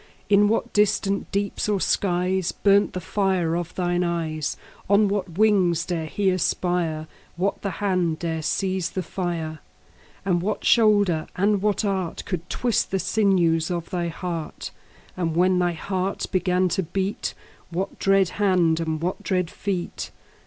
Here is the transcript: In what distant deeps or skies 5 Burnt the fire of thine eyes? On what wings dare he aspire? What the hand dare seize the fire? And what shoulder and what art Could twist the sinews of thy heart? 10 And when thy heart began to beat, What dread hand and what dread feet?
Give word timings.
In 0.29 0.47
what 0.47 0.73
distant 0.73 1.31
deeps 1.31 1.69
or 1.69 1.79
skies 1.79 2.51
5 2.51 2.63
Burnt 2.63 2.93
the 2.93 2.99
fire 2.99 3.53
of 3.55 3.75
thine 3.75 4.03
eyes? 4.03 4.57
On 4.89 5.07
what 5.07 5.37
wings 5.37 5.85
dare 5.85 6.07
he 6.07 6.31
aspire? 6.31 7.05
What 7.35 7.61
the 7.61 7.69
hand 7.69 8.17
dare 8.17 8.41
seize 8.41 8.89
the 8.89 9.03
fire? 9.03 9.59
And 10.25 10.41
what 10.41 10.65
shoulder 10.65 11.27
and 11.35 11.61
what 11.61 11.85
art 11.85 12.25
Could 12.25 12.49
twist 12.49 12.89
the 12.89 12.97
sinews 12.97 13.69
of 13.69 13.91
thy 13.91 14.07
heart? 14.07 14.71
10 15.17 15.21
And 15.27 15.35
when 15.35 15.59
thy 15.59 15.73
heart 15.73 16.25
began 16.31 16.67
to 16.69 16.81
beat, 16.81 17.35
What 17.69 17.99
dread 17.99 18.29
hand 18.41 18.79
and 18.79 18.99
what 18.99 19.21
dread 19.21 19.51
feet? 19.51 20.09